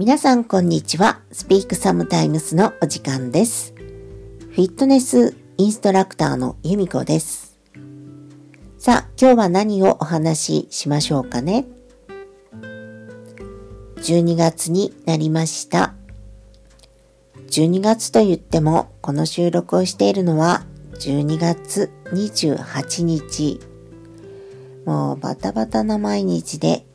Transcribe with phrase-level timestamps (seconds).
[0.00, 1.20] 皆さんこんにちは。
[1.30, 3.74] スピークサムタイムスのお時間です。
[3.74, 7.58] フィットネスインストラクターの由美子です。
[8.78, 11.66] さあ、今日は何をお話ししましょうかね
[13.96, 15.92] ？12月になりました。
[17.50, 23.60] 12月と言っても、この収録をしているのは12月28日。
[24.86, 26.86] もうバタバタな毎日で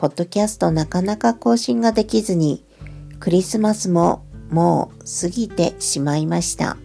[0.00, 2.64] ポッドキャストなかなか更新ができずに、
[3.18, 6.78] クリスマスももう過ぎてしまいました。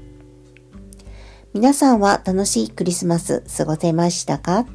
[1.54, 4.66] 皆さんは楽しいクリスマス過ごせましたか？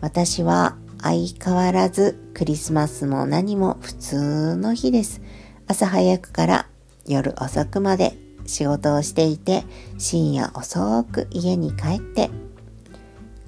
[0.00, 5.20] 私は相変わらずクリスマスも何も普通の日です。
[5.66, 6.66] 朝早くから
[7.04, 8.16] 夜遅くまで
[8.46, 9.64] 仕事をしていて
[9.98, 12.30] 深夜遅く家に帰って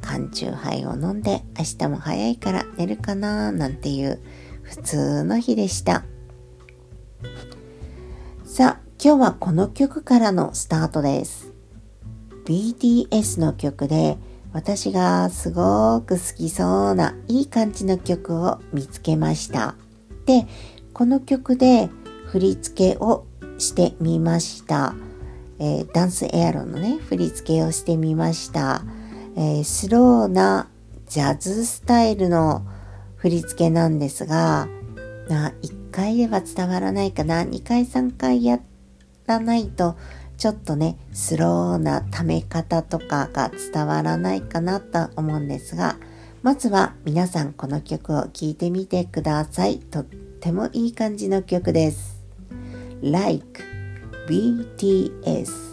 [0.00, 4.20] 缶チューハイを飲んで明日も早いから寝るかななんていう
[4.62, 6.04] 普通の日でした。
[8.44, 11.52] さあ、今日はこの曲からのスタートです。
[12.44, 14.18] BTS の曲で
[14.52, 19.76] 私がすごく好きそうないい感じの曲を見つけました。
[20.26, 20.46] で、
[20.92, 21.88] この曲で
[22.26, 23.26] 振り付けを
[23.58, 24.94] してみました。
[25.58, 28.82] えー、ダンスエアロのね、振り付けをしてみました。
[29.36, 30.68] えー、スローな
[31.06, 32.66] ジャズスタイルの
[33.16, 34.68] 振り付けなんですが、
[35.28, 38.60] な1回では伝わらないかな2回3回や
[39.26, 39.96] らないと
[40.36, 45.96] ちょっとねスローなため方とかが伝わらないかなと思うんですが
[46.42, 49.78] まずは皆さんこの曲を聴いてみてください。
[49.78, 52.24] とってもいい感じの曲です。
[53.02, 53.62] Like
[54.26, 55.69] BTS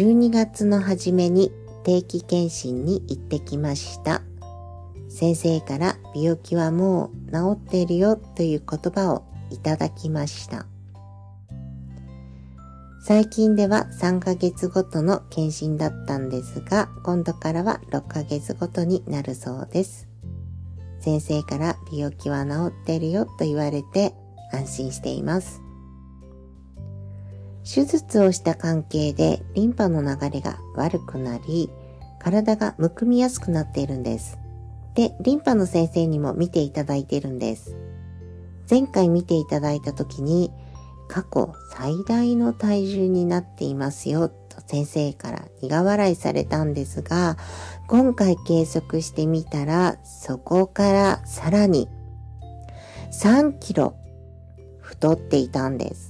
[0.00, 1.52] 12月の初めに
[1.84, 4.22] 定期検診に行ってきました。
[5.10, 10.64] 先生から病気はもう治っているよという言葉をいただきました。
[13.02, 20.08] 最近では3ヶ月ごとの検診だったんですが、今度からは6ヶ月ごとになるそうです。
[21.00, 24.14] 先生から病気は治っているよと言われて
[24.50, 25.60] 安心しています。
[27.64, 31.70] 手術をした関係でリンパの流れが悪くなり、
[32.18, 34.38] 体がむくみやすくなっているんです。
[34.94, 37.76] で、リンパの先生にも見ていただいているんです。
[38.68, 40.52] 前回見ていただいた時に、
[41.08, 47.36] 過去最大の体重になっていますよ、と先生から苦笑いされたんですが、
[47.88, 51.88] 今回計測してみたら、そこからさらに
[53.12, 53.94] 3キロ
[54.78, 56.09] 太っていたんです。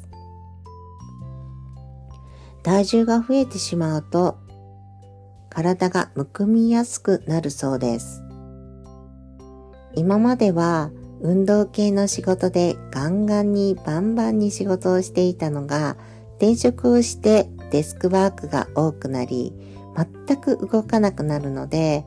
[2.63, 4.39] 体重が増えてしまうと
[5.49, 8.23] 体がむくみやすくなるそうです。
[9.95, 10.91] 今までは
[11.21, 15.97] 運動系の仕事でガンガンにバンバンに仕事をしていたのが
[16.37, 19.53] 転職をしてデスクワークが多くなり
[20.27, 22.05] 全く動かなくなるので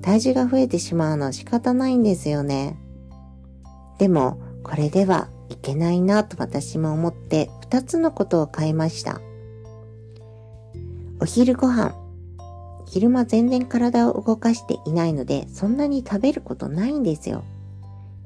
[0.00, 2.78] 体重が増えてしまうのは仕方ないんですよね。
[3.98, 9.20] でもこれではいけないなと私も思って2つのことを変えました。
[11.22, 11.94] お昼ご飯。
[12.86, 17.44] 昼間全然体を動かしていないので、そんなに食べることないんですよ。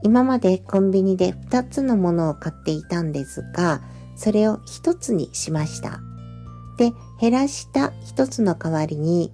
[0.05, 3.83] 今までコンビニで2つのものを買っていたんですが、
[4.15, 5.99] それを1つにしました。
[6.79, 9.33] で、減らした1つの代わりに、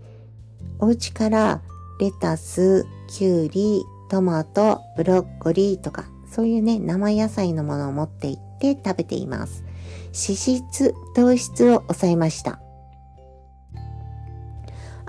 [0.78, 1.60] お家から
[2.00, 9.64] レタス、キュウリ、トマト、ブロッコリーとか、そういうね、生野菜のものを持って行って食べています。
[10.06, 12.62] 脂質、糖質を抑えました。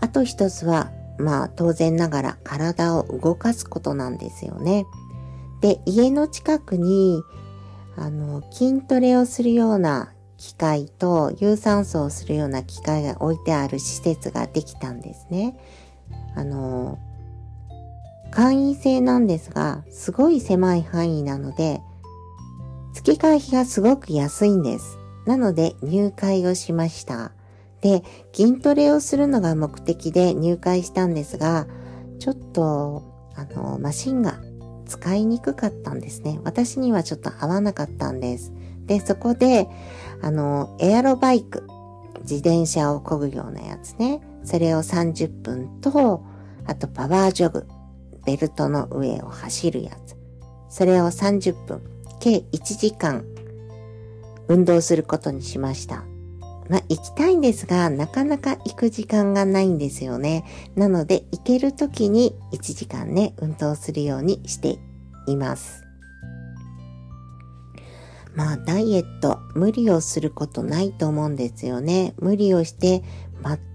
[0.02, 4.86] あと一つは、まあ当然ながら体を動かすことなんですよね。
[5.62, 7.22] で、家の近くに、
[7.96, 15.56] あの、筋トレをするような機械と有酸素をするような機械が置いてある施設ができたんですね。
[16.36, 16.98] あの、
[18.32, 21.82] 会員制なんですが、すごい狭い範囲なので、
[22.94, 24.98] 月会費がすごく安いんです。
[25.26, 27.32] なので入会をしました。
[27.82, 31.68] で、筋トレをするのが目的で入会したんですが、
[32.20, 33.04] ちょっと、
[33.36, 34.40] あの、マシンが
[34.86, 36.40] 使いにくかったんですね。
[36.44, 38.54] 私にはちょっと合わなかったんです。
[38.86, 39.68] で、そこで、
[40.22, 41.68] あの、エアロバイク、
[42.22, 44.22] 自転車を漕ぐようなやつね。
[44.44, 46.24] それを30分と、
[46.66, 47.68] あとパワージョグ、
[48.26, 50.16] ベルトの上を走るやつ。
[50.70, 51.82] それを30分、
[52.20, 53.26] 計1時間
[54.48, 56.11] 運動することにしました。
[56.72, 60.46] まあ、行きたいんですが、なかなか行く時間がないんですよね。
[60.74, 64.80] なので、行ける時に1時間ね、運動するようにして
[65.28, 65.84] います。
[68.36, 72.14] まあ、ダイエット、無理をすることないと思うんですよね。
[72.20, 73.04] 無理をして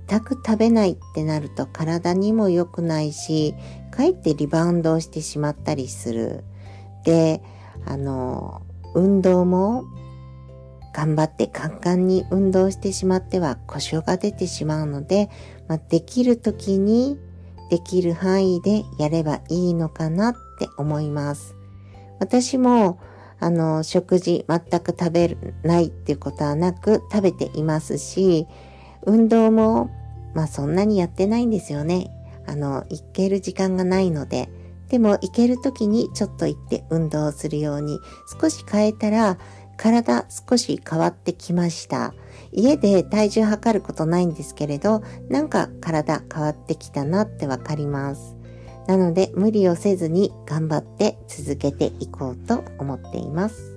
[0.08, 3.54] 全く食べないってなると体にも良くないし、
[3.90, 6.44] かえってリバウンドをしてしまったりする。
[7.04, 7.42] で、
[7.84, 8.62] あの、
[8.94, 9.84] 運動も
[10.96, 15.28] 頑張ってカンカンに運動してしまっては故障が出てしまうので、
[15.68, 17.18] まあ、できる時に
[17.70, 21.54] できる範囲でやればいいのかなって思います。
[22.18, 22.98] 私も
[23.38, 28.46] あの、食事全く食べないっていうことはなく食べていますし、
[29.04, 29.90] 運動も、
[30.34, 32.10] まあそんなにやってないんですよね。
[32.46, 34.48] あの、行ける時間がないので。
[34.88, 37.98] でも行ける時にちょっと行って運動するように
[38.40, 39.36] 少し変えたら
[39.76, 42.14] 体少し変わってきました。
[42.52, 48.36] 家で体重測ることないんですけれど、なんか体変わってきたなってわかります。
[48.86, 53.72] なので無理をせずに頑張って続けていこうと思っています。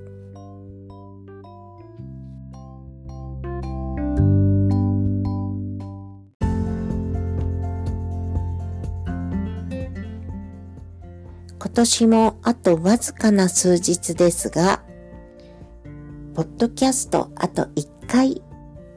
[11.62, 14.84] 今年もあとわずかな数日ですが、
[16.40, 18.42] ポッドキャストあと1回、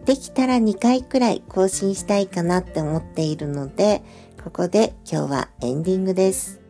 [0.04, 4.04] できたら2回くらい更新したいかなって思っているので、
[4.44, 6.60] ここで今日はエンディングです。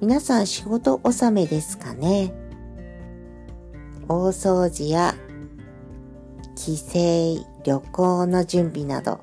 [0.00, 2.32] 皆さん仕事納めですかね？
[4.06, 5.16] 大掃除や
[6.54, 9.18] 帰省、旅行の準備など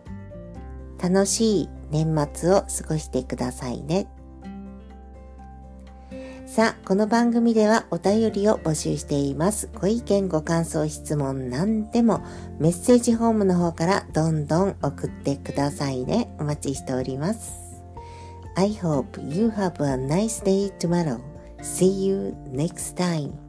[1.02, 4.10] 楽しい年末を過ごしてくださいね。
[6.56, 9.70] さあ、この番組ではお便りを募集しています。
[9.74, 12.24] ご意見、ご感想、質問何でも
[12.60, 16.34] メッセージホームの方からどんどん送ってくださいね。
[16.40, 17.84] お待ちしております。
[18.56, 21.20] I hope you have a nice day tomorrow.
[21.62, 23.45] See you next time.